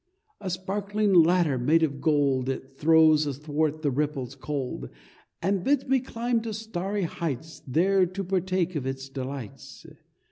A 0.39 0.49
sparkling 0.49 1.13
ladder 1.13 1.59
made 1.59 1.83
of 1.83 2.01
gold 2.01 2.49
It 2.49 2.71
throws 2.75 3.27
athwart 3.27 3.83
the 3.83 3.91
ripples 3.91 4.33
cold, 4.33 4.89
And 5.43 5.63
bids 5.63 5.85
me 5.85 5.99
climb 5.99 6.41
to 6.41 6.55
starry 6.55 7.03
heights 7.03 7.61
There 7.67 8.07
to 8.07 8.23
partake 8.23 8.75
of 8.75 8.87
its 8.87 9.07
delights. 9.09 9.85